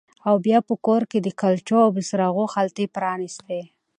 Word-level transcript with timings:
او 0.29 0.35
بیا 0.45 0.59
په 0.69 0.75
کور 0.85 1.01
کې 1.11 1.19
د 1.21 1.27
کلچو 1.41 1.75
او 1.85 1.89
بوسراغو 1.95 2.45
خلطې 2.53 2.85
پرانیستې 2.95 3.61